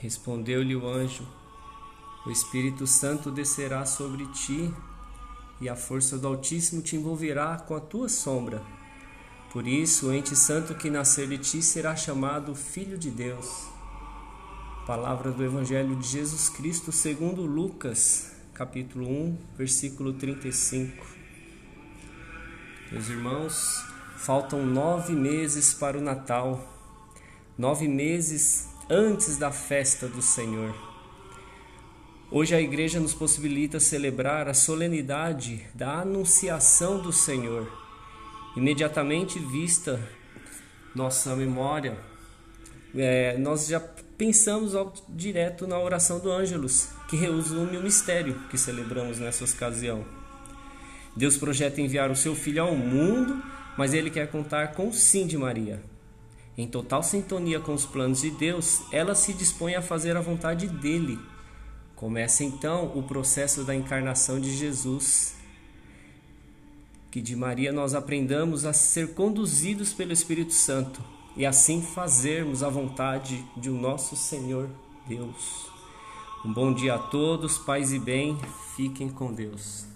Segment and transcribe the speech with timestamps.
[0.00, 1.26] Respondeu-lhe o anjo:
[2.24, 4.72] O Espírito Santo descerá sobre ti,
[5.60, 8.62] e a força do Altíssimo te envolverá com a tua sombra.
[9.52, 13.68] Por isso, o ente santo que nascer de ti será chamado Filho de Deus.
[14.86, 21.04] Palavra do Evangelho de Jesus Cristo segundo Lucas, capítulo 1, versículo 35.
[22.90, 23.84] Meus irmãos,
[24.16, 26.66] faltam nove meses para o Natal,
[27.58, 30.74] nove meses antes da festa do Senhor.
[32.28, 37.70] Hoje a igreja nos possibilita celebrar a solenidade da Anunciação do Senhor.
[38.56, 40.00] Imediatamente vista
[40.92, 41.96] nossa memória,
[42.96, 48.58] é, nós já pensamos ao, direto na oração do Ângelus, que resume o mistério que
[48.58, 50.04] celebramos nessa ocasião.
[51.14, 53.40] Deus projeta enviar o seu Filho ao mundo,
[53.78, 55.89] mas ele quer contar com o sim de Maria.
[56.60, 60.68] Em total sintonia com os planos de Deus, ela se dispõe a fazer a vontade
[60.68, 61.18] dele.
[61.96, 65.36] Começa então o processo da encarnação de Jesus.
[67.10, 71.00] Que de Maria nós aprendamos a ser conduzidos pelo Espírito Santo
[71.34, 74.68] e assim fazermos a vontade de o nosso Senhor
[75.08, 75.66] Deus.
[76.44, 78.38] Um bom dia a todos, paz e bem,
[78.76, 79.86] fiquem com Deus.